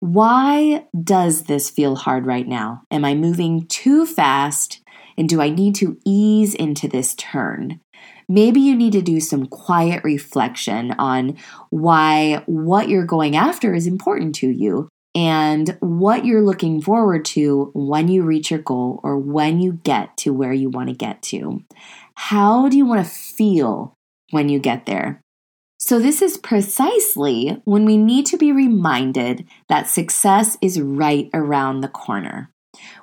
Why 0.00 0.86
does 1.02 1.44
this 1.44 1.70
feel 1.70 1.96
hard 1.96 2.26
right 2.26 2.46
now? 2.46 2.82
Am 2.90 3.04
I 3.04 3.14
moving 3.14 3.66
too 3.66 4.06
fast? 4.06 4.80
And 5.18 5.28
do 5.28 5.42
I 5.42 5.50
need 5.50 5.74
to 5.76 5.98
ease 6.06 6.54
into 6.54 6.88
this 6.88 7.14
turn? 7.14 7.80
Maybe 8.28 8.60
you 8.60 8.74
need 8.74 8.92
to 8.92 9.02
do 9.02 9.20
some 9.20 9.46
quiet 9.46 10.04
reflection 10.04 10.92
on 10.92 11.36
why 11.70 12.42
what 12.46 12.88
you're 12.88 13.04
going 13.04 13.36
after 13.36 13.74
is 13.74 13.86
important 13.86 14.34
to 14.36 14.48
you 14.48 14.88
and 15.14 15.76
what 15.80 16.24
you're 16.24 16.42
looking 16.42 16.80
forward 16.80 17.24
to 17.26 17.70
when 17.74 18.08
you 18.08 18.22
reach 18.22 18.50
your 18.50 18.60
goal 18.60 19.00
or 19.02 19.18
when 19.18 19.60
you 19.60 19.74
get 19.84 20.16
to 20.18 20.32
where 20.32 20.52
you 20.52 20.70
want 20.70 20.88
to 20.88 20.94
get 20.94 21.20
to. 21.22 21.62
How 22.14 22.68
do 22.68 22.76
you 22.76 22.86
want 22.86 23.04
to 23.04 23.10
feel 23.10 23.94
when 24.30 24.48
you 24.48 24.58
get 24.58 24.86
there? 24.86 25.21
So, 25.84 25.98
this 25.98 26.22
is 26.22 26.36
precisely 26.36 27.60
when 27.64 27.84
we 27.84 27.96
need 27.96 28.24
to 28.26 28.36
be 28.36 28.52
reminded 28.52 29.48
that 29.68 29.88
success 29.88 30.56
is 30.62 30.80
right 30.80 31.28
around 31.34 31.80
the 31.80 31.88
corner. 31.88 32.52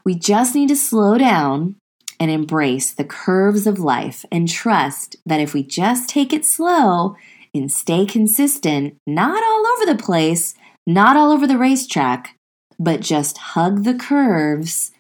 We 0.06 0.16
just 0.16 0.56
need 0.56 0.70
to 0.70 0.78
slow 0.78 1.18
down 1.18 1.76
and 2.22 2.32
embrace 2.32 2.94
the 2.94 3.04
curves 3.04 3.68
of 3.68 3.80
life 3.80 4.24
and 4.32 4.48
trust 4.48 5.18
that 5.26 5.42
if 5.42 5.54
we 5.54 5.62
just 5.62 6.08
take 6.08 6.32
it 6.32 6.46
slow 6.46 7.18
and 7.54 7.70
stay 7.70 8.06
consistent, 8.06 8.96
not 9.06 9.44
all 9.44 9.68
over 9.68 9.86
the 9.86 10.02
place, 10.02 10.56
not 10.88 11.18
all 11.18 11.34
over 11.34 11.46
the 11.46 11.58
racetrack, 11.58 12.38
but 12.80 13.02
just 13.02 13.40
hug 13.40 13.84
the 13.84 13.94
curves, 13.96 14.92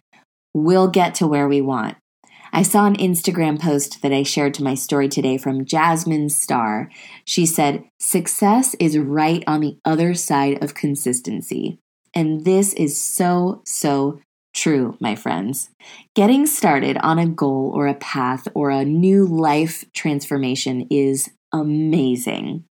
we'll 0.53 0.89
get 0.89 1.15
to 1.15 1.27
where 1.27 1.47
we 1.47 1.61
want. 1.61 1.95
I 2.51 2.63
saw 2.63 2.85
an 2.85 2.95
Instagram 2.95 3.59
post 3.59 4.01
that 4.01 4.11
I 4.11 4.23
shared 4.23 4.53
to 4.55 4.63
my 4.63 4.75
story 4.75 5.07
today 5.07 5.37
from 5.37 5.65
Jasmine 5.65 6.29
Star. 6.29 6.89
She 7.25 7.45
said, 7.45 7.83
Success 7.99 8.75
is 8.79 8.97
right 8.97 9.43
on 9.47 9.61
the 9.61 9.77
other 9.85 10.13
side 10.13 10.63
of 10.63 10.73
consistency. 10.73 11.79
And 12.13 12.45
this 12.45 12.73
is 12.73 12.99
so, 12.99 13.61
so 13.65 14.19
true, 14.53 14.97
my 14.99 15.15
friends. 15.15 15.69
Getting 16.15 16.45
started 16.45 16.97
on 16.97 17.19
a 17.19 17.27
goal 17.27 17.71
or 17.73 17.87
a 17.87 17.93
path 17.93 18.47
or 18.53 18.71
a 18.71 18.85
new 18.85 19.25
life 19.25 19.85
transformation 19.93 20.87
is 20.89 21.29
amazing. 21.53 22.65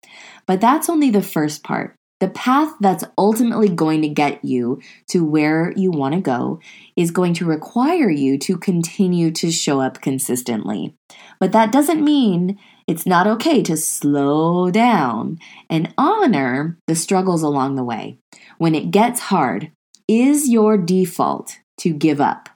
But 0.47 0.61
that's 0.61 0.89
only 0.89 1.11
the 1.11 1.23
first 1.23 1.63
part. 1.63 1.97
The 2.25 2.31
path 2.31 2.73
that's 2.81 3.05
ultimately 3.19 3.69
going 3.69 4.01
to 4.01 4.09
get 4.09 4.43
you 4.43 4.81
to 5.09 5.23
where 5.27 5.75
you 5.77 5.91
want 5.91 6.15
to 6.15 6.23
go 6.23 6.59
is 6.97 7.11
going 7.11 7.35
to 7.35 7.45
require 7.45 8.09
you 8.09 8.39
to 8.39 8.57
continue 8.57 9.31
to 9.33 9.51
show 9.53 9.83
up 9.83 10.01
consistently. 10.01 10.95
But 11.39 11.53
that 11.53 11.71
doesn't 11.71 12.03
mean 12.03 12.59
it's 12.87 13.05
not 13.05 13.27
okay 13.27 13.63
to 13.65 13.77
slow 13.77 14.71
down 14.71 15.39
and 15.69 15.93
honor 15.99 16.79
the 16.87 16.95
struggles 16.95 17.43
along 17.43 17.75
the 17.75 17.85
way. 17.85 18.17
When 18.57 18.75
it 18.75 18.91
gets 18.91 19.21
hard, 19.21 19.71
is 20.09 20.49
your 20.49 20.79
default 20.79 21.59
to 21.81 21.93
give 21.93 22.23
up? 22.23 22.49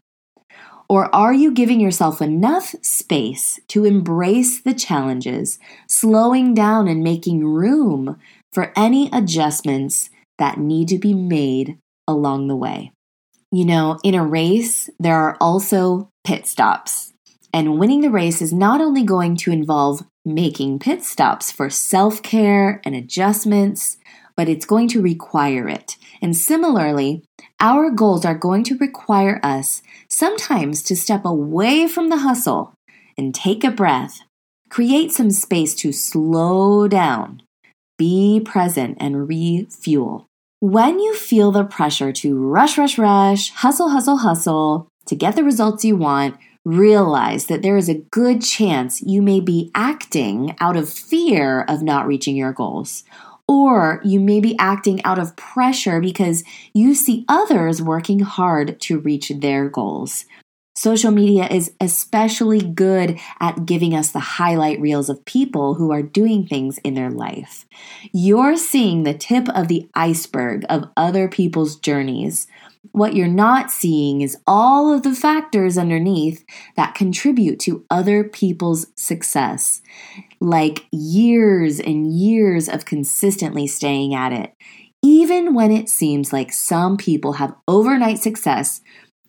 Or 0.89 1.15
are 1.15 1.35
you 1.35 1.53
giving 1.53 1.79
yourself 1.79 2.23
enough 2.23 2.75
space 2.81 3.61
to 3.69 3.85
embrace 3.85 4.63
the 4.63 4.73
challenges, 4.73 5.59
slowing 5.87 6.55
down 6.55 6.89
and 6.89 7.05
making 7.05 7.47
room 7.47 8.19
for 8.59 8.73
any 8.75 9.09
adjustments 9.13 10.11
that 10.37 10.59
need 10.59 10.89
to 10.89 10.99
be 10.99 11.15
made 11.15 11.79
along 12.09 12.49
the 12.49 12.57
way? 12.57 12.91
You 13.53 13.65
know, 13.65 14.01
in 14.03 14.17
a 14.17 14.27
race, 14.27 14.91
there 14.99 15.15
are 15.15 15.37
also 15.41 16.11
pit 16.25 16.45
stops. 16.45 17.13
And 17.55 17.79
winning 17.79 18.01
the 18.01 18.11
race 18.11 18.43
is 18.43 18.53
not 18.53 18.81
only 18.81 19.05
going 19.05 19.37
to 19.37 19.53
involve 19.53 20.05
making 20.25 20.81
pit 20.81 21.05
stops 21.05 21.53
for 21.53 21.71
self 21.71 22.21
care 22.21 22.81
and 22.85 22.97
adjustments, 22.97 23.97
but 24.37 24.49
it's 24.49 24.67
going 24.67 24.89
to 24.89 25.01
require 25.01 25.69
it. 25.69 25.97
And 26.21 26.37
similarly, 26.37 27.23
our 27.61 27.91
goals 27.91 28.25
are 28.25 28.35
going 28.35 28.65
to 28.65 28.79
require 28.79 29.39
us 29.45 29.83
sometimes 30.09 30.83
to 30.83 30.97
step 30.97 31.25
away 31.25 31.87
from 31.87 32.09
the 32.09 32.25
hustle 32.27 32.75
and 33.17 33.33
take 33.33 33.63
a 33.63 33.71
breath, 33.71 34.19
create 34.69 35.13
some 35.13 35.31
space 35.31 35.77
to 35.77 35.93
slow 35.93 36.89
down, 36.89 37.43
be 37.99 38.41
present, 38.45 38.97
and 39.01 39.29
refuel. 39.29 40.27
When 40.61 40.99
you 40.99 41.15
feel 41.15 41.53
the 41.53 41.65
pressure 41.65 42.13
to 42.13 42.39
rush, 42.39 42.79
rush, 42.79 42.99
rush, 42.99 43.51
hustle, 43.51 43.91
hustle, 43.91 44.19
hustle 44.19 44.89
to 45.07 45.15
get 45.15 45.37
the 45.37 45.45
results 45.45 45.85
you 45.85 45.97
want, 45.97 46.37
realize 46.65 47.47
that 47.47 47.63
there 47.63 47.77
is 47.77 47.89
a 47.89 48.03
good 48.11 48.43
chance 48.43 49.03
you 49.03 49.23
may 49.23 49.41
be 49.41 49.71
acting 49.75 50.57
out 50.61 50.77
of 50.77 50.89
fear 50.89 51.63
of 51.63 51.83
not 51.83 52.07
reaching 52.07 52.37
your 52.37 52.53
goals 52.53 53.05
or 53.49 54.01
you 54.05 54.21
may 54.21 54.39
be 54.39 54.55
acting 54.59 55.03
out 55.05 55.19
of 55.19 55.35
pressure 55.35 56.01
because 56.01 56.45
you 56.75 56.95
see 56.95 57.25
others 57.29 57.81
working 57.81 58.21
hard 58.21 58.79
to 58.79 58.99
reach 59.01 59.33
their 59.41 59.69
goals. 59.71 60.27
Social 60.79 61.11
media 61.11 61.49
is 61.51 61.73
especially 61.81 62.61
good 62.61 63.19
at 63.41 63.67
giving 63.67 63.97
us 63.97 64.13
the 64.13 64.21
highlight 64.21 64.81
reels 64.81 65.11
of 65.11 65.25
people 65.25 65.75
who 65.75 65.91
are 65.91 66.03
doing 66.05 66.47
things 66.47 66.79
in 66.85 66.95
their 66.95 67.11
life. 67.11 67.67
You're 68.13 68.57
seeing 68.57 69.03
the 69.03 69.13
tip 69.13 69.49
of 69.49 69.67
the 69.67 69.89
iceberg 69.95 70.65
of 70.69 70.89
other 70.97 71.29
people's 71.29 71.75
journeys. 71.75 72.47
What 72.93 73.17
you're 73.17 73.27
not 73.27 73.73
seeing 73.73 74.21
is 74.21 74.39
all 74.47 74.95
of 74.95 75.03
the 75.03 75.17
factors 75.17 75.77
underneath 75.77 76.45
that 76.77 76.95
contribute 76.95 77.59
to 77.63 77.85
other 77.91 78.23
people's 78.23 78.87
success, 78.95 79.83
like 80.39 80.87
years 80.93 81.81
and 81.81 82.17
years 82.17 82.69
of 82.69 82.85
consistently 82.85 83.67
staying 83.67 84.15
at 84.15 84.33
it. 84.33 84.55
Even 85.03 85.55
when 85.55 85.73
it 85.73 85.89
seems 85.89 86.33
like 86.33 86.53
some 86.53 86.97
people 86.97 87.33
have 87.33 87.57
overnight 87.67 88.21
success, 88.21 88.81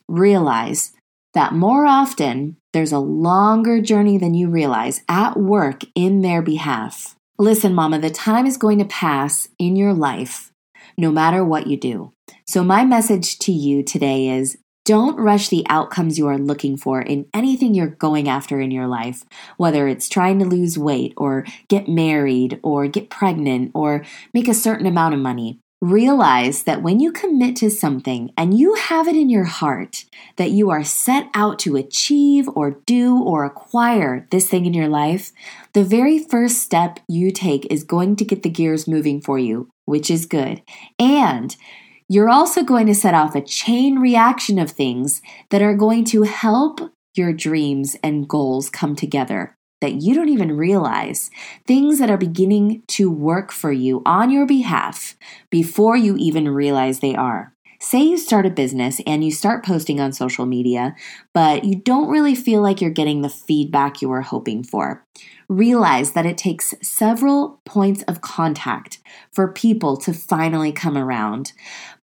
realize 0.08 0.92
that 1.34 1.54
more 1.54 1.86
often 1.86 2.58
there's 2.74 2.92
a 2.92 3.00
longer 3.00 3.82
journey 3.82 4.18
than 4.18 4.34
you 4.34 4.50
realize 4.50 5.02
at 5.08 5.38
work 5.38 5.82
in 5.96 6.22
their 6.22 6.42
behalf. 6.42 7.16
Listen, 7.38 7.74
Mama, 7.74 8.00
the 8.00 8.10
time 8.10 8.46
is 8.46 8.58
going 8.58 8.80
to 8.80 8.86
pass 8.86 9.48
in 9.58 9.76
your 9.76 9.94
life 9.94 10.52
no 10.98 11.12
matter 11.12 11.44
what 11.44 11.68
you 11.68 11.78
do. 11.78 12.12
So, 12.48 12.64
my 12.64 12.84
message 12.84 13.40
to 13.40 13.52
you 13.52 13.84
today 13.84 14.30
is 14.30 14.58
don't 14.86 15.20
rush 15.20 15.50
the 15.50 15.66
outcomes 15.70 16.18
you 16.18 16.28
are 16.28 16.38
looking 16.38 16.76
for 16.76 17.02
in 17.02 17.28
anything 17.34 17.74
you're 17.74 17.88
going 17.88 18.28
after 18.28 18.60
in 18.60 18.72
your 18.72 18.88
life, 18.88 19.24
whether 19.58 19.88
it's 19.88 20.10
trying 20.10 20.40
to 20.40 20.46
lose 20.46 20.80
weight 20.80 21.14
or 21.16 21.46
get 21.68 21.88
married 21.88 22.60
or 22.64 22.88
get 22.88 23.10
pregnant 23.10 23.72
or 23.76 24.04
make 24.34 24.48
a 24.48 24.54
certain 24.54 24.88
amount 24.88 25.14
of 25.14 25.20
money. 25.20 25.60
Realize 25.82 26.64
that 26.64 26.84
when 26.84 27.00
you 27.00 27.14
commit 27.14 27.56
to 27.58 27.70
something 27.70 28.34
and 28.36 28.60
you 28.60 28.74
have 28.74 29.08
it 29.08 29.16
in 29.16 29.30
your 29.30 29.46
heart 29.46 30.04
that 30.36 30.52
you 30.52 30.70
are 30.70 30.84
set 30.84 31.30
out 31.34 31.58
to 31.60 31.78
achieve 31.78 32.50
or 32.50 32.82
do 32.86 33.18
or 33.24 33.46
acquire 33.46 34.28
this 34.30 34.50
thing 34.50 34.66
in 34.66 34.74
your 34.74 34.90
life, 34.90 35.32
the 35.72 35.86
very 35.86 36.20
first 36.20 36.62
step 36.62 37.00
you 37.08 37.32
take 37.32 37.66
is 37.72 37.86
going 37.86 38.18
to 38.18 38.26
get 38.26 38.44
the 38.44 38.50
gears 38.50 38.90
moving 38.90 39.22
for 39.22 39.40
you, 39.40 39.70
which 39.86 40.12
is 40.12 40.26
good. 40.26 40.62
And 41.00 41.56
you're 42.10 42.30
also 42.30 42.62
going 42.62 42.88
to 42.88 42.96
set 42.96 43.14
off 43.14 43.34
a 43.34 43.42
chain 43.42 44.00
reaction 44.00 44.60
of 44.60 44.72
things 44.72 45.22
that 45.50 45.62
are 45.62 45.76
going 45.76 46.04
to 46.06 46.24
help 46.24 46.82
your 47.16 47.32
dreams 47.32 47.96
and 48.04 48.28
goals 48.28 48.70
come 48.70 48.98
together 48.98 49.56
that 49.82 50.02
you 50.02 50.14
don't 50.14 50.30
even 50.30 50.58
realize, 50.58 51.30
things 51.66 52.00
that 52.00 52.10
are 52.10 52.18
beginning 52.18 52.84
to 52.88 53.10
work 53.10 53.52
for 53.52 53.72
you 53.72 54.02
on 54.06 54.30
your 54.30 54.46
behalf 54.46 55.16
before 55.50 55.96
you 55.96 56.16
even 56.18 56.50
realize 56.50 57.00
they 57.00 57.16
are. 57.16 57.54
Say 57.82 58.02
you 58.02 58.18
start 58.18 58.46
a 58.46 58.50
business 58.50 59.00
and 59.08 59.24
you 59.24 59.32
start 59.32 59.66
posting 59.66 60.02
on 60.02 60.12
social 60.12 60.46
media, 60.46 60.96
but 61.34 61.64
you 61.64 61.76
don't 61.76 62.10
really 62.10 62.36
feel 62.36 62.62
like 62.62 62.82
you're 62.82 62.90
getting 62.90 63.22
the 63.22 63.30
feedback 63.30 64.02
you 64.02 64.10
were 64.10 64.22
hoping 64.22 64.64
for 64.64 65.06
realize 65.50 66.12
that 66.12 66.28
it 66.28 66.38
takes 66.38 66.76
several 66.82 67.60
points 67.66 68.04
of 68.04 68.22
contact 68.22 69.00
for 69.32 69.52
people 69.52 69.98
to 69.98 70.14
finally 70.14 70.72
come 70.72 70.96
around. 70.96 71.54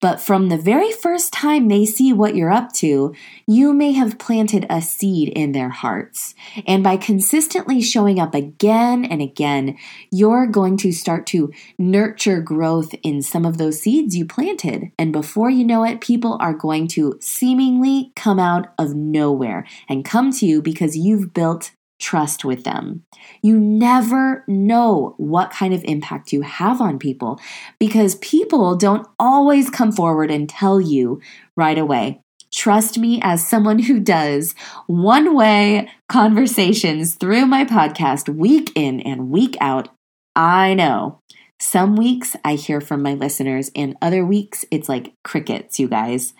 But 0.01 0.21
from 0.21 0.49
the 0.49 0.59
very 0.59 0.91
first 0.91 1.33
time 1.33 1.69
they 1.69 1.87
see 1.87 2.13
what 2.13 2.35
you're 2.35 2.53
up 2.53 2.73
to, 2.75 3.15
you 3.47 3.73
may 3.73 3.93
have 3.93 4.19
planted 4.19 4.67
a 4.69 4.83
seed 4.83 5.29
in 5.29 5.53
their 5.53 5.69
hearts. 5.69 6.35
And 6.67 6.83
by 6.83 6.97
consistently 6.97 7.81
showing 7.81 8.19
up 8.19 8.35
again 8.35 9.05
and 9.05 9.23
again, 9.23 9.79
you're 10.11 10.47
going 10.49 10.77
to 10.79 10.91
start 10.91 11.25
to 11.29 11.53
nurture 11.79 12.41
growth 12.41 12.95
in 13.05 13.23
some 13.23 13.47
of 13.47 13.59
those 13.59 13.81
seeds 13.81 14.17
you 14.17 14.27
planted. 14.27 14.91
And 14.99 15.13
before 15.13 15.51
you 15.51 15.65
know 15.65 15.85
it, 15.85 16.01
people 16.01 16.37
are 16.41 16.55
going 16.55 16.89
to 16.89 17.17
seemingly 17.21 18.13
come 18.17 18.41
out 18.41 18.73
of 18.77 18.95
nowhere 18.95 19.65
and 19.89 20.05
come 20.05 20.33
to 20.33 20.47
you 20.47 20.61
because 20.61 20.97
you've 20.97 21.33
built 21.33 21.71
trust 21.99 22.45
with 22.45 22.65
them. 22.65 23.05
You 23.43 23.59
never 23.59 24.45
know 24.47 25.15
what 25.17 25.51
kind 25.51 25.73
of 25.75 25.83
impact 25.85 26.33
you 26.33 26.43
have 26.43 26.81
on 26.81 26.99
people 26.99 27.41
because 27.79 28.17
people 28.17 28.77
don't 28.77 29.07
always 29.19 29.71
come 29.71 29.93
forward 29.93 30.31
and 30.31 30.49
tell 30.49 30.81
you 30.81 31.21
right 31.57 31.79
away. 31.79 32.21
Trust 32.53 32.97
me, 32.99 33.21
as 33.23 33.47
someone 33.47 33.79
who 33.81 33.99
does 34.01 34.55
one 34.87 35.35
way 35.35 35.89
conversations 36.09 37.15
through 37.17 37.47
my 37.47 37.65
podcast 37.65 38.29
week 38.29 38.71
in 38.75 39.01
and 39.01 39.31
week 39.31 39.57
out, 39.61 39.89
I 40.35 40.75
know 40.75 41.21
Some 41.59 41.97
weeks 41.97 42.37
I 42.45 42.55
hear 42.55 42.81
from 42.81 43.03
my 43.03 43.15
listeners, 43.15 43.71
and 43.75 43.97
other 44.03 44.25
weeks 44.25 44.65
it's 44.71 44.89
like 44.89 45.15
crickets, 45.25 45.79
you 45.79 45.89
guys. 45.89 46.35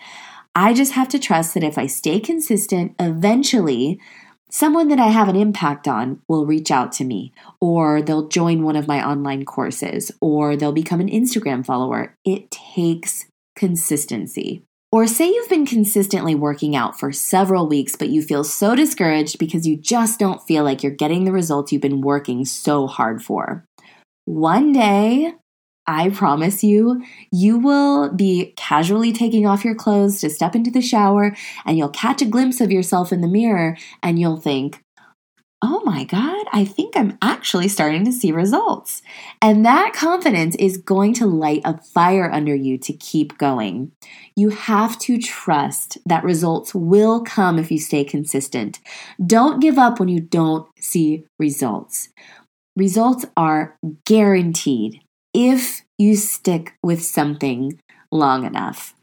I 0.55 0.73
just 0.73 0.93
have 0.93 1.09
to 1.09 1.19
trust 1.19 1.53
that 1.53 1.63
if 1.63 1.77
I 1.77 1.87
stay 1.87 2.19
consistent, 2.19 2.95
eventually 2.99 3.99
someone 4.49 4.87
that 4.89 4.99
I 4.99 5.07
have 5.07 5.29
an 5.29 5.35
impact 5.35 5.87
on 5.87 6.21
will 6.27 6.45
reach 6.45 6.71
out 6.71 6.91
to 6.93 7.03
me, 7.03 7.33
or 7.59 8.01
they'll 8.01 8.27
join 8.27 8.63
one 8.63 8.75
of 8.75 8.87
my 8.87 9.05
online 9.05 9.45
courses, 9.45 10.11
or 10.21 10.55
they'll 10.55 10.71
become 10.71 10.99
an 10.99 11.09
Instagram 11.09 11.65
follower. 11.65 12.15
It 12.25 12.51
takes 12.51 13.25
consistency. 13.55 14.63
Or 14.89 15.05
say 15.05 15.27
you've 15.27 15.49
been 15.49 15.65
consistently 15.65 16.33
working 16.33 16.75
out 16.75 16.97
for 16.97 17.11
several 17.11 17.67
weeks, 17.67 17.97
but 17.97 18.07
you 18.09 18.21
feel 18.21 18.45
so 18.45 18.73
discouraged 18.73 19.37
because 19.37 19.67
you 19.67 19.75
just 19.75 20.17
don't 20.17 20.41
feel 20.41 20.63
like 20.63 20.81
you're 20.81 20.93
getting 20.93 21.25
the 21.25 21.33
results 21.33 21.71
you've 21.73 21.81
been 21.81 22.01
working 22.01 22.45
so 22.45 22.87
hard 22.87 23.21
for. 23.21 23.65
One 24.23 24.71
day, 24.71 25.33
I 25.87 26.09
promise 26.09 26.63
you, 26.63 27.01
you 27.31 27.57
will 27.57 28.11
be 28.13 28.53
casually 28.57 29.13
taking 29.13 29.47
off 29.47 29.63
your 29.63 29.75
clothes 29.75 30.19
to 30.19 30.29
step 30.29 30.53
into 30.53 30.69
the 30.69 30.81
shower 30.81 31.35
and 31.65 31.77
you'll 31.77 31.89
catch 31.89 32.21
a 32.21 32.25
glimpse 32.25 32.59
of 32.59 32.71
yourself 32.71 33.13
in 33.13 33.21
the 33.21 33.27
mirror 33.27 33.77
and 34.03 34.19
you'll 34.19 34.37
think, 34.41 34.83
oh 35.61 35.81
my 35.85 36.03
God, 36.03 36.45
I 36.53 36.65
think 36.65 36.95
I'm 36.95 37.17
actually 37.21 37.67
starting 37.67 38.05
to 38.05 38.11
see 38.11 38.31
results. 38.31 39.01
And 39.41 39.65
that 39.65 39.93
confidence 39.93 40.55
is 40.57 40.77
going 40.77 41.13
to 41.15 41.25
light 41.25 41.61
a 41.65 41.77
fire 41.77 42.31
under 42.31 42.53
you 42.53 42.77
to 42.79 42.93
keep 42.93 43.37
going. 43.37 43.91
You 44.35 44.49
have 44.49 44.99
to 44.99 45.17
trust 45.17 45.97
that 46.05 46.23
results 46.23 46.75
will 46.75 47.23
come 47.23 47.57
if 47.57 47.71
you 47.71 47.79
stay 47.79 48.03
consistent. 48.03 48.79
Don't 49.25 49.59
give 49.59 49.79
up 49.79 49.99
when 49.99 50.09
you 50.09 50.19
don't 50.19 50.67
see 50.79 51.25
results. 51.39 52.09
Results 52.75 53.25
are 53.35 53.79
guaranteed 54.05 55.01
if 55.33 55.81
you 55.97 56.15
stick 56.15 56.75
with 56.83 57.03
something 57.03 57.79
long 58.11 58.45
enough. 58.45 58.93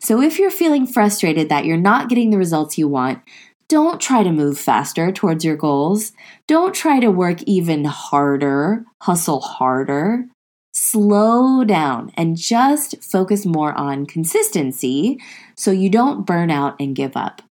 So, 0.00 0.20
if 0.20 0.38
you're 0.38 0.50
feeling 0.50 0.86
frustrated 0.86 1.48
that 1.48 1.64
you're 1.64 1.76
not 1.76 2.08
getting 2.08 2.30
the 2.30 2.38
results 2.38 2.78
you 2.78 2.88
want, 2.88 3.20
don't 3.68 4.00
try 4.00 4.24
to 4.24 4.32
move 4.32 4.58
faster 4.58 5.12
towards 5.12 5.44
your 5.44 5.56
goals. 5.56 6.12
Don't 6.48 6.74
try 6.74 6.98
to 6.98 7.10
work 7.10 7.42
even 7.44 7.84
harder, 7.84 8.84
hustle 9.02 9.40
harder. 9.40 10.26
Slow 10.72 11.64
down 11.64 12.10
and 12.16 12.36
just 12.36 13.02
focus 13.02 13.46
more 13.46 13.72
on 13.74 14.06
consistency 14.06 15.20
so 15.54 15.70
you 15.70 15.88
don't 15.88 16.26
burn 16.26 16.50
out 16.50 16.74
and 16.80 16.96
give 16.96 17.16
up. 17.16 17.42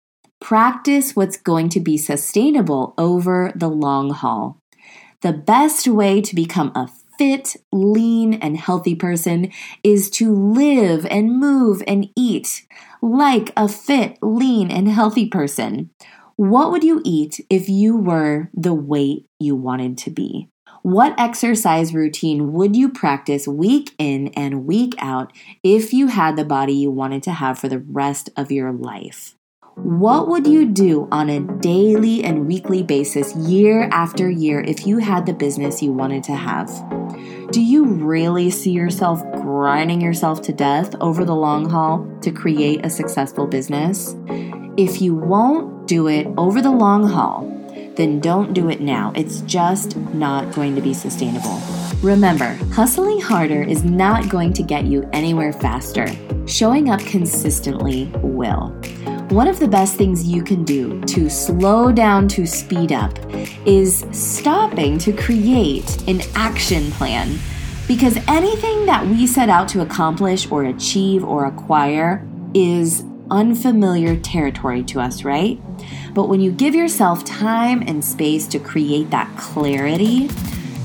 Practice 0.41 1.15
what's 1.15 1.37
going 1.37 1.69
to 1.69 1.79
be 1.79 1.97
sustainable 1.97 2.93
over 2.97 3.51
the 3.55 3.69
long 3.69 4.09
haul. 4.09 4.57
The 5.21 5.33
best 5.33 5.87
way 5.87 6.21
to 6.21 6.35
become 6.35 6.71
a 6.75 6.89
fit, 7.19 7.57
lean, 7.73 8.33
and 8.35 8.55
healthy 8.55 8.95
person 8.95 9.51
is 9.83 10.09
to 10.09 10.33
live 10.33 11.05
and 11.07 11.37
move 11.37 11.83
and 11.85 12.07
eat 12.15 12.65
like 13.01 13.51
a 13.57 13.67
fit, 13.67 14.17
lean, 14.21 14.71
and 14.71 14.87
healthy 14.87 15.27
person. 15.27 15.89
What 16.37 16.71
would 16.71 16.85
you 16.85 17.01
eat 17.03 17.45
if 17.49 17.67
you 17.67 17.97
were 17.97 18.49
the 18.53 18.73
weight 18.73 19.25
you 19.37 19.53
wanted 19.53 19.97
to 19.97 20.09
be? 20.09 20.47
What 20.81 21.19
exercise 21.19 21.93
routine 21.93 22.53
would 22.53 22.77
you 22.77 22.87
practice 22.87 23.49
week 23.49 23.93
in 23.97 24.29
and 24.29 24.65
week 24.65 24.95
out 24.99 25.33
if 25.61 25.91
you 25.91 26.07
had 26.07 26.37
the 26.37 26.45
body 26.45 26.71
you 26.71 26.89
wanted 26.89 27.23
to 27.23 27.33
have 27.33 27.59
for 27.59 27.67
the 27.67 27.79
rest 27.79 28.29
of 28.37 28.49
your 28.49 28.71
life? 28.71 29.35
What 29.83 30.27
would 30.27 30.45
you 30.45 30.65
do 30.65 31.07
on 31.09 31.29
a 31.29 31.39
daily 31.39 32.21
and 32.25 32.47
weekly 32.47 32.83
basis, 32.83 33.33
year 33.35 33.87
after 33.93 34.29
year, 34.29 34.59
if 34.59 34.85
you 34.85 34.97
had 34.97 35.25
the 35.25 35.33
business 35.33 35.81
you 35.81 35.93
wanted 35.93 36.21
to 36.25 36.33
have? 36.33 36.69
Do 37.51 37.61
you 37.61 37.85
really 37.85 38.49
see 38.49 38.71
yourself 38.71 39.21
grinding 39.41 40.01
yourself 40.01 40.41
to 40.43 40.53
death 40.53 40.95
over 40.99 41.23
the 41.23 41.35
long 41.35 41.69
haul 41.69 42.05
to 42.21 42.29
create 42.29 42.85
a 42.85 42.89
successful 42.89 43.47
business? 43.47 44.17
If 44.75 45.01
you 45.01 45.15
won't 45.15 45.87
do 45.87 46.09
it 46.09 46.27
over 46.37 46.61
the 46.61 46.71
long 46.71 47.07
haul, 47.07 47.45
then 47.95 48.19
don't 48.19 48.53
do 48.53 48.69
it 48.69 48.81
now. 48.81 49.13
It's 49.15 49.41
just 49.41 49.95
not 50.13 50.53
going 50.53 50.75
to 50.75 50.81
be 50.81 50.93
sustainable. 50.93 51.57
Remember, 52.01 52.53
hustling 52.73 53.21
harder 53.21 53.61
is 53.61 53.85
not 53.85 54.27
going 54.27 54.51
to 54.53 54.63
get 54.63 54.85
you 54.85 55.09
anywhere 55.13 55.53
faster. 55.53 56.07
Showing 56.47 56.89
up 56.89 56.99
consistently 57.01 58.11
will. 58.21 58.77
One 59.29 59.47
of 59.47 59.59
the 59.59 59.67
best 59.67 59.93
things 59.93 60.27
you 60.27 60.41
can 60.41 60.63
do 60.63 61.01
to 61.01 61.29
slow 61.29 61.91
down 61.91 62.27
to 62.29 62.47
speed 62.47 62.91
up 62.91 63.13
is 63.63 64.03
stopping 64.11 64.97
to 64.97 65.13
create 65.13 66.01
an 66.07 66.21
action 66.33 66.89
plan. 66.93 67.37
Because 67.87 68.17
anything 68.27 68.87
that 68.87 69.05
we 69.05 69.27
set 69.27 69.47
out 69.47 69.67
to 69.69 69.81
accomplish 69.81 70.49
or 70.49 70.63
achieve 70.63 71.23
or 71.23 71.45
acquire 71.45 72.27
is 72.55 73.03
unfamiliar 73.29 74.15
territory 74.15 74.81
to 74.85 74.99
us, 74.99 75.23
right? 75.23 75.61
But 76.15 76.27
when 76.27 76.41
you 76.41 76.51
give 76.51 76.73
yourself 76.73 77.23
time 77.23 77.83
and 77.85 78.03
space 78.03 78.47
to 78.47 78.57
create 78.57 79.11
that 79.11 79.31
clarity, 79.37 80.27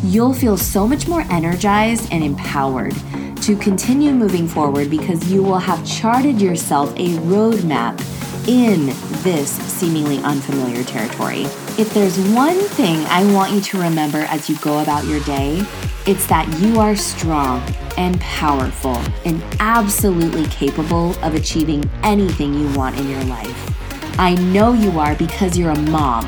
you'll 0.03 0.35
feel 0.35 0.59
so 0.59 0.87
much 0.87 1.09
more 1.09 1.23
energized 1.31 2.13
and 2.13 2.23
empowered 2.23 2.95
to 3.41 3.57
continue 3.57 4.13
moving 4.13 4.47
forward 4.47 4.91
because 4.91 5.33
you 5.33 5.43
will 5.43 5.59
have 5.59 5.87
charted 5.87 6.43
yourself 6.43 6.93
a 6.97 7.09
roadmap 7.21 7.99
in 8.47 8.87
this 9.23 9.51
seemingly 9.51 10.19
unfamiliar 10.19 10.85
territory. 10.85 11.43
If 11.79 11.93
there's 11.95 12.19
one 12.31 12.59
thing 12.59 12.99
I 13.07 13.31
want 13.33 13.53
you 13.53 13.61
to 13.61 13.81
remember 13.81 14.19
as 14.19 14.49
you 14.49 14.59
go 14.59 14.81
about 14.81 15.05
your 15.05 15.21
day, 15.21 15.63
it's 16.07 16.27
that 16.27 16.47
you 16.61 16.81
are 16.81 16.95
strong 16.95 17.63
and 17.97 18.21
powerful 18.21 18.97
and 19.25 19.43
absolutely 19.61 20.47
capable 20.47 21.13
of 21.25 21.35
achieving 21.35 21.89
anything 22.03 22.55
you 22.55 22.73
want 22.75 22.99
in 22.99 23.09
your 23.09 23.25
life. 23.25 24.19
I 24.19 24.35
know 24.35 24.73
you 24.73 24.99
are 24.99 25.15
because 25.17 25.59
you're 25.59 25.71
a 25.71 25.81
mom. 25.91 26.27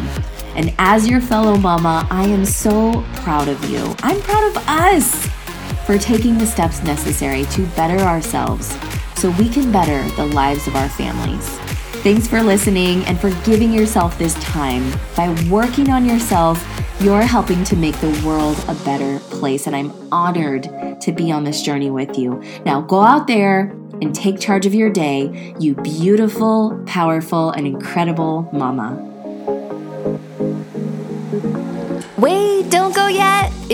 And 0.55 0.75
as 0.79 1.07
your 1.07 1.21
fellow 1.21 1.57
mama, 1.57 2.09
I 2.11 2.25
am 2.25 2.45
so 2.47 3.05
proud 3.17 3.49
of 3.49 3.63
you. 3.69 3.95
I'm 3.99 4.21
proud 4.23 4.45
of 4.45 4.57
us 4.69 5.29
for 5.85 5.99
taking 5.99 6.39
the 6.39 6.47
steps 6.47 6.83
necessary 6.83 7.45
to 7.45 7.67
better 7.77 7.99
ourselves 7.99 8.77
so 9.17 9.31
we 9.33 9.49
can 9.49 9.71
better 9.71 10.03
the 10.17 10.27
lives 10.27 10.67
of 10.67 10.75
our 10.75 10.89
families. 10.89 11.59
Thanks 12.07 12.29
for 12.29 12.41
listening 12.41 13.05
and 13.07 13.21
for 13.21 13.31
giving 13.43 13.73
yourself 13.73 14.17
this 14.17 14.35
time. 14.35 14.97
By 15.17 15.35
working 15.51 15.91
on 15.91 16.05
yourself, 16.07 16.65
you're 17.01 17.23
helping 17.23 17.65
to 17.65 17.75
make 17.75 17.97
the 17.97 18.23
world 18.25 18.65
a 18.69 18.77
better 18.85 19.19
place, 19.19 19.67
and 19.67 19.75
I'm 19.75 19.91
honored 20.13 20.69
to 21.01 21.11
be 21.11 21.33
on 21.33 21.43
this 21.43 21.63
journey 21.63 21.91
with 21.91 22.17
you. 22.17 22.41
Now, 22.65 22.81
go 22.81 23.01
out 23.01 23.27
there 23.27 23.75
and 24.01 24.15
take 24.15 24.39
charge 24.39 24.67
of 24.67 24.73
your 24.73 24.89
day, 24.89 25.53
you 25.59 25.75
beautiful, 25.75 26.81
powerful, 26.87 27.51
and 27.51 27.67
incredible 27.67 28.49
mama. 28.53 28.95
Wait. 32.19 32.56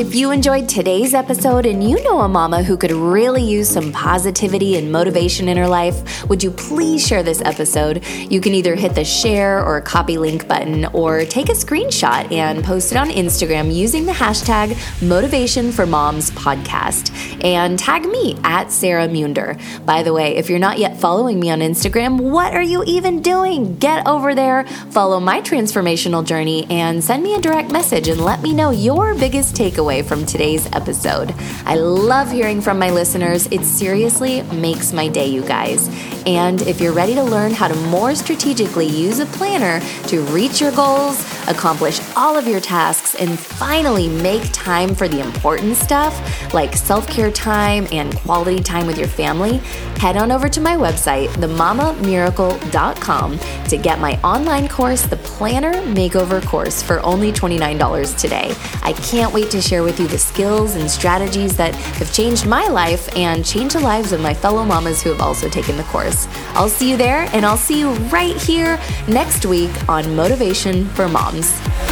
If 0.03 0.17
you 0.17 0.33
enjoyed 0.33 0.69
today's 0.69 1.15
episode 1.15 1.65
and 1.65 1.89
you 1.89 2.03
know 2.03 2.23
a 2.23 2.29
mama 2.29 2.65
who 2.65 2.77
could 2.77 2.91
really 2.91 3.45
use 3.45 3.69
some 3.69 3.93
positivity 3.93 4.77
and 4.77 4.91
motivation 4.91 5.49
in 5.49 5.57
her 5.57 5.69
life, 5.69 6.29
would 6.29 6.43
you 6.43 6.51
please 6.51 7.07
share 7.07 7.23
this 7.23 7.41
episode? 7.41 8.05
You 8.29 8.41
can 8.41 8.53
either 8.53 8.75
hit 8.75 8.97
the 8.97 9.05
share 9.05 9.65
or 9.65 9.81
copy 9.81 10.19
link 10.19 10.49
button 10.49 10.87
or 10.87 11.25
take 11.25 11.49
a 11.51 11.53
screenshot 11.53 12.33
and 12.33 12.65
post 12.65 12.91
it 12.91 12.99
on 12.99 13.11
Instagram 13.11 13.73
using 13.73 14.05
the 14.05 14.11
hashtag 14.11 14.77
Motivation 15.09 15.71
for 15.71 15.87
Moms 15.87 16.33
Podcast 16.33 17.15
and 17.45 17.79
tag 17.79 18.05
me 18.05 18.37
at 18.43 18.73
Sarah 18.73 19.07
Munder. 19.07 19.57
By 19.85 20.03
the 20.03 20.13
way, 20.13 20.35
if 20.35 20.51
you're 20.51 20.59
not 20.59 20.79
yet 20.79 20.99
following 20.99 21.39
me 21.39 21.49
on 21.49 21.61
Instagram, 21.61 22.21
what 22.21 22.55
are 22.55 22.63
you 22.63 22.83
even 22.89 23.23
doing? 23.23 23.77
Get 23.77 24.05
over 24.09 24.35
there, 24.35 24.65
follow 24.91 25.21
my 25.21 25.41
transformational 25.43 26.27
journey, 26.27 26.67
and 26.69 27.05
send 27.05 27.23
me 27.23 27.37
a 27.37 27.41
direct 27.41 27.71
message 27.71 28.09
and 28.09 28.21
let 28.21 28.43
me 28.43 28.53
know 28.53 28.71
your 28.71 29.15
biggest 29.15 29.55
takeaway 29.55 29.92
from 30.01 30.25
today's 30.25 30.67
episode. 30.73 31.35
I 31.67 31.75
love 31.75 32.31
hearing 32.31 32.63
from 32.63 32.79
my 32.79 32.89
listeners. 32.89 33.47
It 33.49 33.65
seriously 33.65 34.41
makes 34.45 34.95
my 34.95 35.09
day, 35.09 35.27
you 35.27 35.43
guys. 35.43 35.91
And 36.25 36.63
if 36.63 36.81
you're 36.81 36.95
ready 36.95 37.15
to 37.17 37.23
learn 37.23 37.53
how 37.53 37.69
to 37.69 37.75
more 37.89 38.15
strategically 38.15 38.87
use 38.87 39.19
a 39.19 39.27
planner 39.27 39.81
to 40.07 40.23
reach 40.33 40.61
your 40.61 40.73
goals, 40.73 41.23
accomplish 41.53 42.01
all 42.17 42.37
of 42.37 42.49
your 42.49 42.61
tasks, 42.61 43.15
and 43.15 43.39
finally 43.39 44.09
make 44.09 44.43
time 44.53 44.95
for 44.95 45.07
the 45.07 45.21
important 45.21 45.77
stuff 45.77 46.53
like 46.53 46.75
self 46.75 47.07
care 47.07 47.31
time 47.31 47.87
and 47.93 48.15
quality 48.17 48.61
time 48.61 48.87
with 48.87 48.99
your 48.99 49.09
family, 49.09 49.59
head 49.99 50.17
on 50.17 50.33
over 50.33 50.49
to 50.49 50.61
my 50.61 50.77
website, 50.77 51.29
themamamiracle.com, 51.29 53.39
to 53.69 53.77
get 53.77 54.01
my 54.01 54.21
online 54.23 54.69
course, 54.69 55.03
the 55.03 55.17
Planner 55.17 55.73
Makeover 55.95 56.45
Course, 56.45 56.83
for 56.83 57.01
only 57.01 57.33
$29 57.33 58.19
today. 58.19 58.55
I 58.83 58.93
can't 58.95 59.33
wait 59.33 59.51
to 59.53 59.61
share 59.61 59.83
with 59.83 60.01
you 60.01 60.09
the 60.09 60.19
skills 60.19 60.75
and 60.75 60.91
strategies 60.91 61.57
that 61.57 61.75
have 61.75 62.13
changed 62.13 62.47
my 62.47 62.67
life 62.69 63.15
and 63.17 63.45
changed 63.45 63.77
the 63.77 63.81
lives 63.81 64.13
of 64.13 64.21
my 64.21 64.35
fellow 64.35 64.65
mamas 64.65 65.03
who 65.03 65.11
have 65.11 65.21
also 65.21 65.49
taken 65.49 65.77
the 65.77 65.85
course. 65.85 66.27
I'll 66.55 66.69
see 66.69 66.91
you 66.91 66.97
there, 66.97 67.29
and 67.33 67.45
I'll 67.45 67.57
see 67.57 67.79
you 67.79 67.93
right 68.11 68.37
here 68.37 68.79
next 69.09 69.47
week 69.47 69.71
on 69.89 70.17
Motivation 70.17 70.87
for 70.91 71.09
Moms. 71.09 71.42
Stories. 71.43 71.92